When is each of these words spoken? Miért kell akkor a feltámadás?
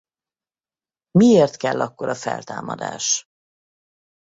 Miért 1.11 1.55
kell 1.57 1.81
akkor 1.81 2.09
a 2.09 2.15
feltámadás? 2.15 3.25